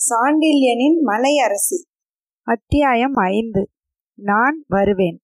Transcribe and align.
சாண்டில்யனின் 0.00 0.98
மலையரசி 1.06 1.78
அத்தியாயம் 2.42 3.14
ஐந்து. 3.14 3.70
நான் 4.14 4.64
வருவேன். 4.66 5.22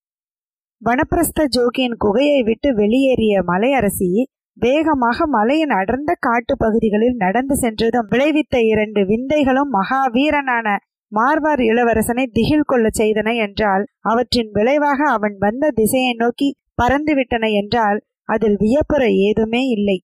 வனப்பிரஸ்த 0.83 1.47
ஜோகியின் 1.57 1.97
குகையை 2.05 2.45
விட்டு 2.45 2.75
வெளியேறிய 2.75 3.43
மலையரசி 3.47 4.24
வேகமாக 4.53 5.27
மலையின் 5.27 5.71
அடர்ந்த 5.71 6.17
காட்டு 6.21 6.56
பகுதிகளில் 6.56 7.15
நடந்து 7.15 7.56
சென்றதும் 7.56 8.06
விளைவித்த 8.09 8.63
இரண்டு 8.63 9.04
விந்தைகளும் 9.04 9.71
மகாவீரனான 9.72 10.77
மார்வார் 11.09 11.61
இளவரசனை 11.61 12.27
திகில் 12.27 12.67
கொள்ள 12.67 12.88
செய்தன 12.99 13.37
என்றால் 13.37 13.87
அவற்றின் 14.01 14.51
விளைவாக 14.53 15.04
அவன் 15.04 15.37
வந்த 15.38 15.71
திசையை 15.71 16.12
நோக்கி 16.12 16.55
பறந்துவிட்டன 16.83 17.45
என்றால் 17.52 18.01
அதில் 18.28 18.56
வியப்புற 18.56 19.02
ஏதுமே 19.27 19.62
இல்லை. 19.69 19.98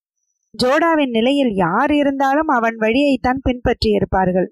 ஜோடாவின் 0.55 1.11
நிலையில் 1.11 1.53
யார் 1.55 1.93
இருந்தாலும் 1.93 2.47
அவன் 2.49 2.77
வழியைத்தான் 2.77 3.41
பின்பற்றியிருப்பார்கள். 3.45 4.49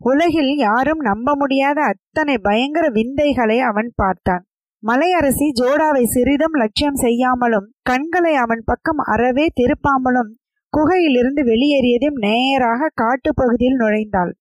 உலகில் 0.00 0.52
யாரும் 0.56 1.00
நம்ப 1.00 1.34
முடியாத 1.34 1.78
அத்தனை 1.82 2.38
பயங்கர 2.38 2.86
விந்தைகளை 2.88 3.58
அவன் 3.60 3.90
பார்த்தான். 3.94 4.42
மலையரசி 4.82 5.46
ஜோடாவை 5.60 6.02
சிறிதும் 6.04 6.56
லட்சியம் 6.56 6.94
செய்யாமலும் 6.94 7.66
கண்களை 7.82 8.34
அவன் 8.34 8.62
பக்கம் 8.64 9.00
அறவே 9.12 9.46
திருப்பாமலும் 9.60 10.30
குகையிலிருந்து 10.72 11.42
வெளியேறியதும் 11.42 12.18
நேராக 12.18 12.90
காட்டுப்பகுதியில் 12.94 13.80
நுழைந்தாள். 13.80 14.32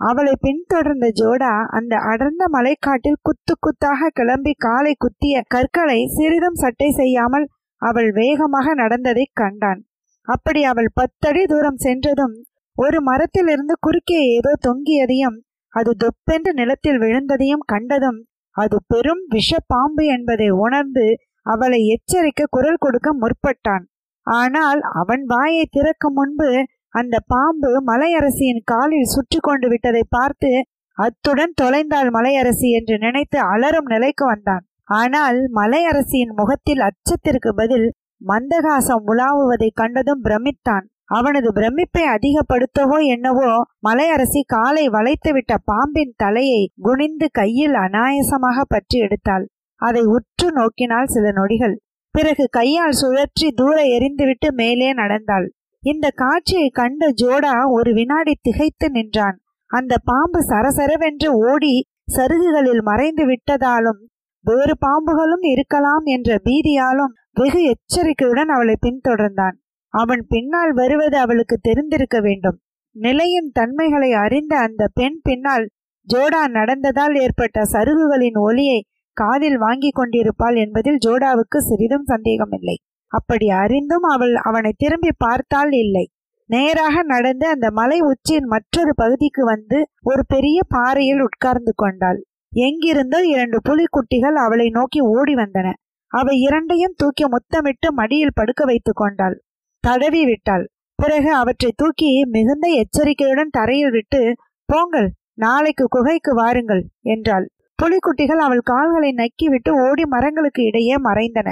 அவளை 0.00 0.32
பின்தொடர்ந்த 0.40 1.06
ஜோடா 1.14 1.52
அந்த 1.68 1.94
அடர்ந்த 1.96 2.44
மலைக்காட்டில் 2.52 3.22
குத்து 3.22 3.54
குத்தாக 3.60 4.10
கிளம்பி 4.12 4.52
காலை 4.58 4.94
குத்திய 4.98 5.42
கற்களை 5.46 6.06
சிறிதும் 6.06 6.54
சட்டை 6.54 6.90
செய்யாமல் 6.90 7.46
அவள் 7.82 8.10
வேகமாக 8.12 8.74
நடந்ததைக் 8.74 9.34
கண்டான். 9.34 9.80
அப்படி 10.28 10.64
அவள் 10.64 10.90
பத்தடி 10.94 11.42
தூரம் 11.46 11.76
சென்றதும் 11.76 12.36
ஒரு 12.78 12.98
மரத்திலிருந்து 13.02 13.74
குறுக்கே 13.80 14.20
ஏதோ 14.34 14.52
தொங்கியதையும் 14.66 15.38
அது 15.74 15.90
தொப்பென்று 15.96 16.52
நிலத்தில் 16.52 16.98
விழுந்ததையும் 16.98 17.64
கண்டதும் 17.66 18.20
அது 18.56 18.76
பெரும் 18.86 19.22
விஷப்பாம்பு 19.30 20.04
என்பதை 20.06 20.48
உணர்ந்து 20.58 21.06
அவளை 21.46 21.80
எச்சரிக்க 21.86 22.46
குரல் 22.50 22.80
கொடுக்க 22.80 23.08
முற்பட்டான். 23.14 23.84
ஆனால் 24.26 24.80
அவன் 24.94 25.22
வாயை 25.24 25.64
திறக்கும் 25.70 26.12
முன்பு 26.12 26.48
அந்த 26.94 27.16
பாம்பு 27.26 27.70
மலையரசியின் 27.86 28.62
காலில் 28.64 29.12
சுற்றி 29.12 29.38
கொண்டு 29.38 29.66
விட்டதை 29.68 30.02
பார்த்து 30.08 30.50
அத்துடன் 30.98 31.54
தொலைந்தாள் 31.62 32.10
மலையரசி 32.10 32.68
என்று 32.70 32.94
நினைத்து 32.98 33.38
அலறும் 33.38 33.84
நிலைக்கு 33.84 34.24
வந்தான். 34.26 34.64
ஆனால் 34.84 35.38
மலையரசியின் 35.54 36.32
முகத்தில் 36.34 36.80
அச்சத்திற்கு 36.80 37.50
பதில் 37.54 37.88
மந்தகாசம் 38.26 39.04
உலாவுவதைக் 39.06 39.78
கண்டதும் 39.80 40.22
பிரமித்தான். 40.22 40.86
அவனது 41.10 41.48
பிரமிப்பை 41.52 42.04
அதிகப்படுத்தவோ 42.06 42.96
என்னவோ 43.06 43.50
மலையரசி 43.88 44.40
காலை 44.46 44.84
வளைத்துவிட்ட 44.88 45.52
பாம்பின் 45.64 46.14
தலையை 46.16 46.62
குனிந்து 46.80 47.28
கையில் 47.30 47.74
அனாயசமாக 47.74 48.64
பற்றி 48.68 48.98
எடுத்தாள். 49.00 49.44
அதை 49.80 50.02
உற்று 50.06 50.48
நோக்கினாள் 50.50 51.04
சில 51.06 51.30
நொடிகள். 51.30 51.76
பிறகு 52.14 52.44
கையால் 52.50 52.98
சுழற்றி 53.00 53.48
தூர 53.50 53.76
எரிந்துவிட்டு 53.96 54.48
மேலே 54.52 54.90
நடந்தாள். 54.92 55.46
இந்த 55.82 56.06
காட்சியை 56.14 56.68
கண்ட 56.68 57.12
ஜோடா 57.22 57.52
ஒரு 57.70 57.90
வினாடி 57.92 58.32
திகைத்து 58.40 58.90
நின்றான். 58.90 59.36
அந்த 59.70 59.94
பாம்பு 60.04 60.40
சரசரவென்று 60.40 61.28
ஓடி 61.50 61.74
சருகுகளில் 62.16 62.82
மறைந்து 62.82 63.24
விட்டதாலும் 63.26 64.00
வேறு 64.44 64.74
பாம்புகளும் 64.86 65.44
இருக்கலாம் 65.50 66.04
என்ற 66.04 66.40
பீதியாலும் 66.44 67.14
வெகு 67.32 67.62
எச்சரிக்கையுடன் 67.62 68.48
அவளை 68.48 68.76
பின்தொடர்ந்தான். 68.86 69.56
அவன் 69.94 70.22
பின்னால் 70.28 70.72
வருவது 70.72 71.16
அவளுக்கு 71.18 71.56
தெரிந்திருக்க 71.58 72.20
வேண்டும். 72.20 72.58
நிலையின் 72.96 73.50
தன்மைகளை 73.52 74.12
அறிந்த 74.12 74.56
அந்த 74.58 74.82
பெண் 74.94 75.18
பின்னால் 75.22 75.66
ஜோடா 76.08 76.42
நடந்ததால் 76.48 77.14
ஏற்பட்ட 77.20 77.62
சருகுகளின் 77.62 78.38
ஒலியை 78.40 78.78
காதில் 79.16 79.58
வாங்கி 79.58 79.90
கொண்டிருப்பாள் 79.90 80.56
என்பதில் 80.56 81.00
ஜோடாவுக்கு 81.06 81.58
சிறிதும் 81.58 82.04
சந்தேகமில்லை. 82.04 82.76
அப்படி 83.08 83.46
அறிந்தும் 83.50 84.06
அவள் 84.14 84.34
அவனை 84.34 84.72
திரும்பி 84.76 85.12
பார்த்தால் 85.16 85.72
இல்லை. 85.72 86.04
நேராக 86.50 87.02
நடந்து 87.02 87.46
அந்த 87.48 87.70
மலை 87.70 87.98
உச்சியின் 88.00 88.46
மற்றொரு 88.46 88.92
பகுதிக்கு 88.94 89.44
வந்து 89.44 89.78
ஒரு 90.02 90.22
பெரிய 90.26 90.58
பாறையில் 90.68 91.20
உட்கார்ந்து 91.20 91.72
கொண்டாள். 91.76 92.20
எங்கிருந்தோ 92.56 93.18
இரண்டு 93.24 93.58
புலிக்குட்டிகள் 93.68 94.36
அவளை 94.44 94.68
நோக்கி 94.70 95.00
ஓடி 95.00 95.34
வந்தன. 95.34 95.68
அவை 96.12 96.34
இரண்டையும் 96.40 96.96
தூக்கி 96.96 97.24
முத்தமிட்டு 97.28 97.88
மடியில் 97.92 98.34
படுக்க 98.34 98.64
வைத்துக் 98.64 98.96
கொண்டாள். 98.96 99.36
தடவி 99.84 100.22
விட்டாள். 100.24 100.64
பிறகு 100.98 101.30
அவற்றை 101.34 101.70
தூக்கி 101.76 102.10
மிகுந்த 102.26 102.66
எச்சரிக்கையுடன் 102.74 103.48
தரையில் 103.48 103.90
விட்டு 103.90 104.20
போங்கள் 104.68 105.08
நாளைக்கு 105.34 105.84
குகைக்கு 105.88 106.32
வாருங்கள் 106.34 106.82
என்றாள். 107.06 107.46
புலிக்குட்டிகள் 107.78 108.40
அவள் 108.46 108.62
கால்களை 108.64 109.10
நக்கிவிட்டு 109.12 109.70
ஓடி 109.88 110.04
மரங்களுக்கு 110.06 110.62
இடையே 110.64 110.96
மறைந்தன. 110.96 111.48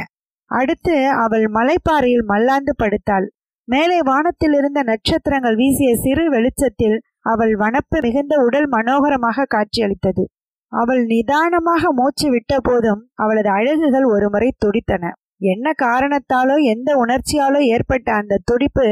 அடுத்து 0.50 0.94
அவள் 1.14 1.46
மலைப்பாறையில் 1.48 2.24
மல்லாந்து 2.26 2.72
படுத்தாள். 2.82 3.26
மேலே 3.68 3.98
வானத்தில் 4.02 4.52
இருந்த 4.52 4.82
நட்சத்திரங்கள் 4.82 5.56
வீசிய 5.56 5.96
சிறு 5.96 6.24
வெளிச்சத்தில் 6.30 6.96
அவள் 7.22 7.54
வனப்பு 7.56 7.98
மிகுந்த 8.00 8.34
உடல் 8.38 8.68
மனோகரமாக 8.68 9.46
காட்சியளித்தது. 9.54 10.24
அவள் 10.72 11.02
நிதானமாக 11.06 11.92
மூச்சு 11.92 12.30
விட்ட 12.30 12.60
போதும் 12.60 13.02
அவளது 13.14 13.50
அழகுகள் 13.50 14.04
ஒருமுறை 14.04 14.50
துடித்தன. 14.58 15.12
என்ன 15.44 15.72
காரணத்தாலோ 15.82 16.56
எந்த 16.64 16.90
உணர்ச்சியாலோ 17.04 17.60
ஏற்பட்ட 17.66 18.12
அந்த 18.12 18.40
துடிப்பு 18.44 18.86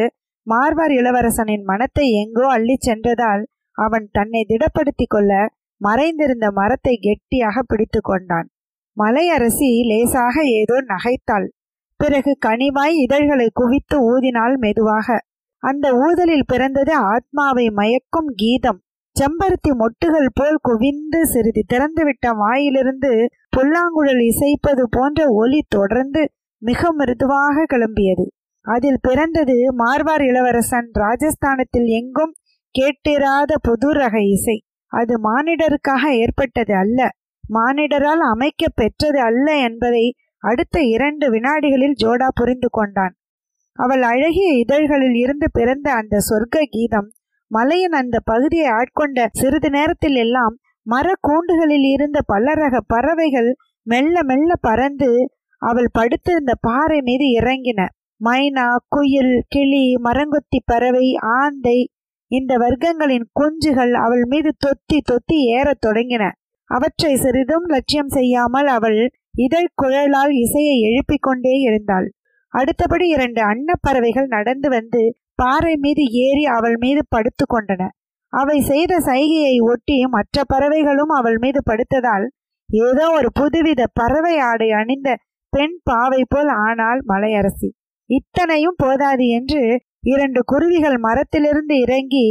மார்வார் 0.46 0.90
இளவரசனின் 0.90 1.62
மனத்தை 1.62 2.06
எங்கோ 2.12 2.46
அள்ளிச் 2.56 2.80
சென்றதால் 2.80 3.44
அவன் 3.78 4.06
தன்னை 4.12 4.46
திடப்படுத்திக் 4.48 5.12
கொள்ள 5.14 5.32
மறைந்திருந்த 5.80 6.50
மரத்தை 6.50 6.94
கெட்டியாக 6.96 7.62
பிடித்து 7.62 8.00
கொண்டான். 8.00 8.48
மலையரசி 9.02 9.82
லேசாக 9.84 10.42
ஏதோ 10.42 10.74
நகைத்தாள். 10.82 11.46
பிறகு 11.96 12.38
கனிவாய் 12.46 12.96
இதழ்களை 12.96 13.50
குவித்து 13.52 13.96
ஊதினாள் 14.10 14.56
மெதுவாக. 14.56 15.20
அந்த 15.58 15.94
ஊதலில் 15.94 16.46
பிறந்தது 16.46 16.94
ஆத்மாவை 16.94 17.70
மயக்கும் 17.70 18.30
கீதம். 18.36 18.80
செம்பருத்தி 19.16 19.72
மொட்டுகள் 19.72 20.28
போல் 20.34 20.58
குவிந்து 20.62 21.26
சிறிது 21.26 21.64
திறந்துவிட்ட 21.74 22.36
வாயிலிருந்து 22.36 23.28
புல்லாங்குழல் 23.48 24.20
இசைப்பது 24.20 24.88
போன்ற 24.90 25.28
ஒலி 25.28 25.64
தொடர்ந்து 25.68 26.30
மிக 26.58 26.92
மிருதுவாக 26.92 27.66
கிளம்பியது. 27.72 28.26
அதில் 28.66 28.98
பிறந்தது 29.00 29.56
மார்வார் 29.78 30.22
இளவரசன் 30.22 30.90
ராஜஸ்தானத்தில் 30.92 31.84
எங்கும் 31.84 32.34
கேட்டிராத 32.74 33.52
புது 33.62 33.90
ரக 33.90 34.20
இசை. 34.20 34.62
அது 34.92 35.14
மானிடருக்காக 35.18 36.12
ஏற்பட்டது 36.12 36.74
அல்ல. 36.74 37.08
மானிடரால் 37.48 38.22
அமைக்க 38.32 38.66
பெற்றது 38.74 39.20
அல்ல 39.20 39.60
என்பதை 39.60 40.14
அடுத்த 40.38 40.80
இரண்டு 40.80 41.30
வினாடிகளில் 41.30 41.96
ஜோடா 42.04 42.28
புரிந்து 42.34 42.68
கொண்டான். 42.70 43.14
அவள் 43.72 44.02
அழகிய 44.02 44.52
இதழ்களில் 44.52 45.14
இருந்து 45.14 45.50
பிறந்த 45.50 45.92
அந்த 45.92 46.18
சொர்க்க 46.18 46.62
கீதம் 46.64 47.12
மலையின் 47.46 47.92
அந்த 47.92 48.20
பகுதியை 48.24 48.68
ஆட்கொண்ட 48.70 49.26
சிறிது 49.32 49.70
நேரத்தில் 49.70 50.14
எல்லாம் 50.14 50.58
மர 50.82 51.12
கூண்டுகளில் 51.28 51.92
இருந்த 51.92 52.20
பலரக 52.26 52.80
பறவைகள் 52.86 53.56
மெல்ல 53.82 54.22
மெல்ல 54.22 54.54
பறந்து 54.60 55.30
அவள் 55.58 55.88
படுத்திருந்த 55.92 56.54
பாறை 56.60 57.00
மீது 57.00 57.24
இறங்கின. 57.24 57.86
மைனா 58.24 58.76
குயில் 58.88 59.44
கிளி 59.48 59.94
மரங்கொத்தி 60.04 60.58
பறவை 60.64 61.18
ஆந்தை 61.20 61.90
இந்த 62.26 62.58
வர்க்கங்களின் 62.58 63.26
குஞ்சுகள் 63.40 63.92
அவள் 63.92 64.24
மீது 64.24 64.54
தொத்தி 64.66 64.98
தொத்தி 65.12 65.36
ஏறத் 65.56 65.84
தொடங்கின. 65.86 66.30
அவற்றை 66.70 67.12
சிறிதும் 67.16 67.66
லட்சியம் 67.66 68.08
செய்யாமல் 68.08 68.66
அவள் 68.66 69.00
இதழ் 69.36 69.74
குழலால் 69.82 70.32
இசையை 70.34 70.76
எழுப்பிக் 70.80 71.22
கொண்டே 71.22 71.54
இருந்தாள். 71.58 72.06
அடுத்தபடி 72.54 73.06
இரண்டு 73.08 73.40
அன்னப்பறவைகள் 73.42 74.26
நடந்து 74.26 74.68
வந்து 74.68 75.02
பாறை 75.34 75.74
மீது 75.76 76.02
ஏறி 76.24 76.44
அவள் 76.46 76.76
மீது 76.76 77.02
படுத்து 77.08 77.44
கொண்டன. 77.46 77.82
அவை 78.32 78.58
செய்த 78.60 78.92
சைகையை 79.00 79.56
ஒட்டி 79.62 79.96
மற்ற 80.06 80.42
பறவைகளும் 80.52 81.12
அவள் 81.16 81.38
மீது 81.38 81.60
படுத்ததால் 81.64 82.26
ஏதோ 82.68 83.06
ஒரு 83.10 83.28
புதுவித 83.40 83.82
பறவை 83.92 84.34
ஆடை 84.40 84.68
அணிந்த 84.70 85.08
பெண் 85.52 85.76
பாவை 85.82 86.22
போல் 86.28 86.50
ஆனால் 86.66 87.00
மலையரசி. 87.08 87.68
இத்தனையும் 88.10 88.78
போதாது 88.78 89.26
என்று 89.28 89.62
இரண்டு 90.04 90.40
குருவிகள் 90.44 90.98
மரத்திலிருந்து 90.98 91.74
இறங்கி 91.78 92.26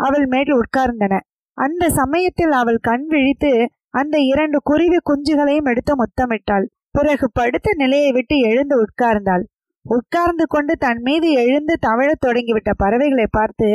அவள் 0.00 0.26
மேல் 0.26 0.52
உட்கார்ந்தன. 0.52 1.14
அந்த 1.56 1.90
சமயத்தில் 1.90 2.50
அவள் 2.50 2.78
கண் 2.78 3.06
விழித்து 3.06 3.70
அந்த 3.90 4.18
இரண்டு 4.18 4.58
குருவி 4.62 4.98
குஞ்சுகளையும் 5.10 5.68
எடுத்து 5.70 5.92
முத்தமிட்டாள். 5.94 6.66
பிறகு 6.90 7.26
படுத்த 7.32 7.68
நிலையை 7.74 8.12
விட்டு 8.12 8.36
எழுந்து 8.38 8.76
உட்கார்ந்தாள். 8.82 9.44
உட்கார்ந்து 9.86 10.44
கொண்டு 10.46 10.76
தன் 10.76 11.00
மீது 11.02 11.28
எழுந்து 11.32 11.74
தவழத் 11.80 12.22
தொடங்கிவிட்ட 12.26 12.70
பறவைகளை 12.76 13.26
பார்த்து 13.30 13.68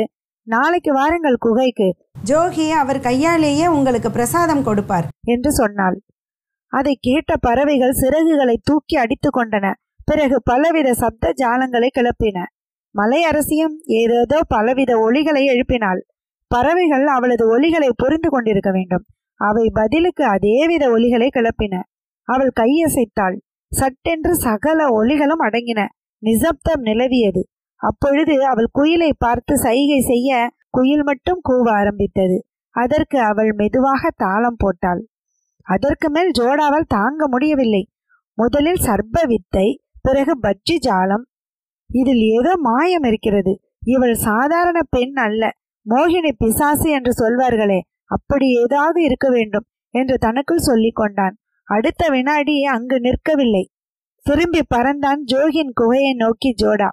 நாளைக்கு 0.46 0.92
வாருங்கள் 0.92 1.42
குகைக்கு. 1.46 1.88
ஜோகி 2.24 2.70
அவர் 2.70 3.00
கையாலேயே 3.00 3.66
உங்களுக்கு 3.66 4.10
பிரசாதம் 4.10 4.62
கொடுப்பார் 4.62 5.08
என்று 5.24 5.52
சொன்னாள். 5.52 5.96
அதை 6.72 6.98
கேட்ட 7.00 7.32
பறவைகள் 7.36 7.98
சிறகுகளை 8.00 8.56
தூக்கி 8.62 8.96
அடித்து 8.96 9.30
கொண்டன. 9.30 9.66
பிறகு 10.04 10.42
பலவித 10.42 10.94
சப்த 10.94 11.32
ஜாலங்களை 11.36 11.88
கிளப்பின. 11.98 12.38
மலை 12.94 13.20
அரசியும் 13.22 13.76
ஏதேதோ 13.84 14.38
பலவித 14.48 14.92
ஒளிகளை 14.98 15.44
எழுப்பினாள். 15.44 16.00
பறவைகள் 16.52 17.06
அவளது 17.06 17.44
ஒலிகளை 17.52 17.88
புரிந்து 17.96 18.28
கொண்டிருக்க 18.28 18.70
வேண்டும். 18.70 19.04
அவை 19.40 19.64
பதிலுக்கு 19.72 20.24
அதேவித 20.26 20.84
ஒலிகளை 20.90 21.28
கிளப்பின. 21.28 21.74
அவள் 22.28 22.52
கையசைத்தாள். 22.60 23.36
சட்டென்று 23.72 24.32
சகல 24.36 24.78
ஒலிகளும் 24.98 25.42
அடங்கின. 25.42 25.80
நிசப்தம் 26.22 26.82
நிலவியது. 26.82 27.42
அப்பொழுது 27.80 28.34
அவள் 28.46 28.68
குயிலை 28.78 29.10
பார்த்து 29.18 29.54
சைகை 29.58 30.00
செய்ய 30.00 30.50
குயில் 30.70 31.02
மட்டும் 31.02 31.40
கூவ 31.48 31.66
ஆரம்பித்தது. 31.70 32.36
அதற்கு 32.74 33.18
அவள் 33.20 33.50
மெதுவாக 33.52 34.10
தாளம் 34.16 34.58
போட்டாள். 34.58 35.02
அதற்கு 35.66 36.06
மேல் 36.10 36.30
ஜோடாவால் 36.38 36.92
தாங்க 36.94 37.22
முடியவில்லை. 37.28 37.82
முதலில் 38.38 38.84
சர்ப்ப 38.86 39.24
வித்தை 39.26 39.66
பிறகு 40.00 40.32
பஜ்ஜி 40.42 40.76
ஜாலம். 40.86 41.24
இதில் 41.90 42.22
ஏதோ 42.38 42.52
மாயம் 42.60 43.02
இருக்கிறது. 43.02 43.52
இவள் 43.86 44.16
சாதாரண 44.28 44.78
பெண் 44.90 45.16
அல்ல. 45.16 45.42
மோகினி 45.88 46.30
பிசாசு 46.38 46.90
என்று 46.90 47.12
சொல்வார்களே 47.12 47.80
அப்படி 48.04 48.52
ஏதாவது 48.52 49.02
இருக்க 49.02 49.28
வேண்டும் 49.30 49.64
என்று 49.90 50.18
தனக்குள் 50.18 50.58
சொல்லிக் 50.58 50.94
கொண்டான். 50.94 51.36
அடுத்த 51.64 52.08
வினாடி 52.08 52.64
அங்கு 52.64 52.96
நிற்கவில்லை. 52.96 53.64
திரும்பி 54.22 54.60
பறந்தான் 54.74 55.20
ஜோகின் 55.32 55.72
குகையை 55.80 56.14
நோக்கி 56.16 56.54
ஜோடா. 56.62 56.88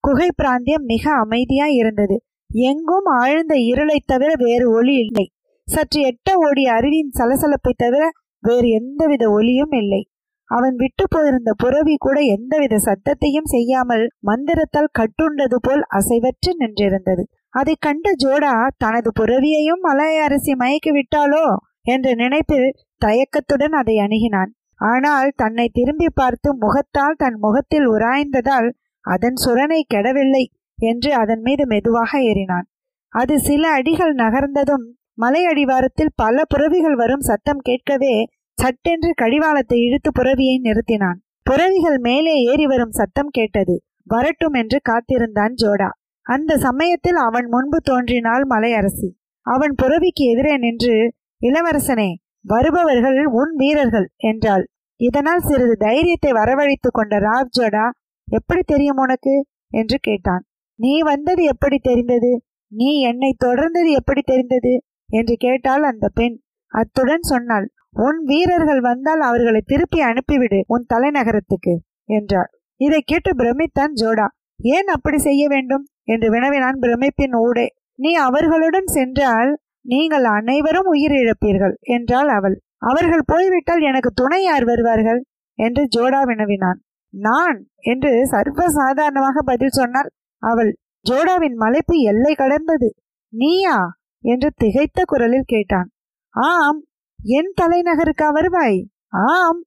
குகை 0.00 0.28
பிராந்தியம் 0.36 0.84
மிக 0.84 1.10
அமைதியாய் 1.10 1.74
இருந்தது. 1.74 2.22
எங்கும் 2.54 3.04
ஆழ்ந்த 3.04 3.54
இருளைத் 3.54 4.06
தவிர 4.06 4.32
வேறு 4.36 4.70
ஒளி 4.70 4.94
இல்லை. 4.94 5.32
சற்று 5.64 6.02
எட்ட 6.02 6.34
ஓடிய 6.34 6.72
அருவியின் 6.72 7.10
சலசலப்பை 7.18 7.72
தவிர 7.76 8.10
வேறு 8.40 8.68
எந்தவித 8.68 9.30
ஒலியும் 9.30 9.70
இல்லை. 9.70 10.08
அவன் 10.44 10.74
விட்டு 10.76 11.04
போயிருந்த 11.08 11.54
புறவி 11.56 11.94
கூட 11.98 12.20
எந்தவித 12.20 12.76
சத்தத்தையும் 12.76 13.44
செய்யாமல் 13.44 14.10
மந்திரத்தால் 14.18 14.90
கட்டுண்டது 14.98 15.56
போல் 15.60 15.84
அசைவற்று 15.90 16.56
நின்றிருந்தது. 16.58 17.22
அதை 17.54 17.74
கண்ட 17.78 18.06
ஜோடா 18.24 18.54
தனது 18.76 19.10
புறவியையும் 19.20 19.82
மலைய 19.82 20.24
அரசி 20.24 20.52
மயக்கி 20.54 20.90
விட்டாளோ 20.90 21.44
என்ற 21.84 22.06
நினைப்பில் 22.14 22.68
தயக்கத்துடன் 22.98 23.72
அதை 23.72 23.96
அணுகினான். 23.96 24.50
ஆனால் 24.92 25.30
தன்னை 25.36 25.66
திரும்பி 25.68 26.08
பார்த்து 26.14 26.48
முகத்தால் 26.58 27.18
தன் 27.18 27.38
முகத்தில் 27.38 27.86
உராய்ந்ததால் 27.86 28.68
அதன் 29.04 29.38
சுரனை 29.44 29.80
கெடவில்லை 29.94 30.44
என்று 30.78 31.10
அதன் 31.14 31.42
மீது 31.42 31.64
மெதுவாக 31.66 32.10
ஏறினான். 32.20 32.66
அது 33.12 33.34
சில 33.38 33.64
அடிகள் 33.70 34.14
நகர்ந்ததும் 34.14 34.86
மலை 35.14 35.42
அடிவாரத்தில் 35.44 36.16
பல 36.16 36.36
புறவிகள் 36.44 36.96
வரும் 36.96 37.20
சத்தம் 37.20 37.60
கேட்கவே 37.60 38.14
சட்டென்று 38.58 39.10
கடிவாளத்தை 39.14 39.78
இழுத்து 39.78 40.10
புறவியை 40.10 40.56
நிறுத்தினான். 40.58 41.18
புறவிகள் 41.42 41.98
மேலே 41.98 42.34
ஏறி 42.42 42.66
வரும் 42.66 42.90
சத்தம் 42.90 43.30
கேட்டது. 43.30 43.74
வரட்டும் 44.04 44.52
என்று 44.52 44.78
காத்திருந்தான் 44.82 45.54
ஜோடா. 45.62 45.90
அந்த 46.26 46.58
சமயத்தில் 46.58 47.14
அவன் 47.14 47.46
முன்பு 47.46 47.80
தோன்றினாள் 47.80 48.44
மலையரசி. 48.50 49.08
அவன் 49.46 49.74
புறவிக்கு 49.82 50.24
எதிரே 50.24 50.56
நின்று 50.56 50.94
இளவரசனே 51.40 52.10
வருபவர்கள் 52.40 53.26
உன் 53.26 53.52
வீரர்கள் 53.56 54.10
என்றாள். 54.16 54.64
இதனால் 55.00 55.40
சிறிது 55.40 55.76
தைரியத்தை 55.76 56.32
வரவழைத்துக் 56.32 56.96
கொண்ட 56.98 57.18
ராவ் 57.18 57.52
ஜோடா 57.58 57.86
எப்படி 58.28 58.60
தெரியும் 58.64 58.96
உனக்கு? 58.96 59.34
என்று 59.68 59.98
கேட்டான். 59.98 60.44
நீ 60.78 61.00
வந்தது 61.00 61.42
எப்படி 61.44 61.78
தெரிந்தது? 61.78 62.32
நீ 62.72 63.00
என்னை 63.00 63.36
தொடர்ந்தது 63.44 63.90
எப்படி 63.94 64.22
தெரிந்தது? 64.22 64.82
என்று 65.06 65.34
கேட்டாள் 65.36 65.82
அந்த 65.82 66.08
பெண். 66.14 66.36
அத்துடன் 66.72 67.22
சொன்னாள் 67.22 67.66
உன் 67.92 68.20
வீரர்கள் 68.24 68.80
வந்தால் 68.80 69.20
அவர்களை 69.20 69.60
திருப்பி 69.66 70.00
அனுப்பிவிடு 70.00 70.60
உன் 70.66 70.86
தலைநகரத்துக்கு 70.94 71.74
என்றாள். 72.04 72.50
இதை 72.80 73.00
கேட்டு 73.00 73.30
பிரமித்தான் 73.36 73.94
ஜோடா 73.94 74.26
ஏன் 74.60 74.86
அப்படி 74.86 75.18
செய்ய 75.18 75.48
வேண்டும்? 75.48 75.84
என்று 76.04 76.30
வினவினான். 76.30 76.78
பிரமிப்பின் 76.80 77.36
ஊடே 77.36 77.74
நீ 77.94 78.14
அவர்களுடன் 78.14 78.86
சென்றால் 78.86 79.58
நீங்கள் 79.80 80.24
அனைவரும் 80.24 80.94
உயிரிழப்பீர்கள் 80.94 81.74
என்றாள் 81.80 82.28
அவள். 82.28 82.60
அவர்கள் 82.78 83.22
போய்விட்டால் 83.26 83.80
எனக்கு 83.80 84.10
துணை 84.10 84.42
யார் 84.42 84.64
வருவார்கள்? 84.64 85.24
என்று 85.54 85.88
ஜோடா 85.96 86.22
வினவினான். 86.22 86.82
நான் 87.08 87.68
என்று 87.76 88.28
சர்வசாதாரணமாக 88.30 89.38
பதில் 89.44 89.68
சொன்னாள் 89.68 90.10
அவள். 90.38 90.76
ஜோடாவின் 91.10 91.54
மலைப்பு 91.54 91.98
எல்லை 91.98 92.34
கடந்தது. 92.34 92.94
நீயா? 93.28 93.96
என்று 94.20 94.50
திகைத்த 94.64 95.02
குரலில் 95.04 95.42
கேட்டான். 95.46 95.90
ஆம். 96.30 96.84
என் 97.24 97.52
தலைநகருக்கா 97.60 98.32
வருவாய்? 98.32 98.90
ஆம். 99.08 99.64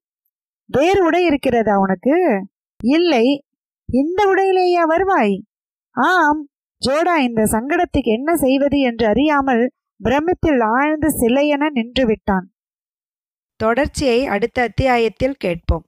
வேறு 0.66 1.06
உடை 1.06 1.26
இருக்கிறதா 1.26 1.80
உனக்கு? 1.80 2.46
இல்லை. 2.84 3.46
இந்த 3.86 4.26
உடையிலேயா 4.26 4.84
வருவாய்? 4.84 5.44
ஆம் 5.98 6.50
ஜோடா 6.88 7.16
இந்த 7.18 7.44
சங்கடத்துக்கு 7.44 8.12
என்ன 8.12 8.36
செய்வது 8.36 8.80
என்று 8.80 9.08
அறியாமல் 9.08 9.72
பிரமிப்பில் 10.04 10.62
ஆழ்ந்து 10.62 11.10
சிலையென 11.20 11.70
நின்றுவிட்டான் 11.74 12.48
தொடர்ச்சியை 13.60 14.26
அடுத்த 14.26 14.62
அத்தியாயத்தில் 14.62 15.36
கேட்போம். 15.40 15.86